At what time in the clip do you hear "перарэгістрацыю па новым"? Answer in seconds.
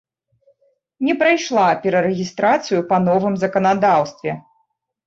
1.83-3.33